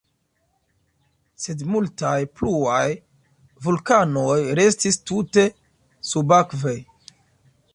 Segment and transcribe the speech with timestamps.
[1.43, 2.87] Sed multaj pluaj
[3.67, 5.45] vulkanoj restis tute
[6.15, 6.75] subakve.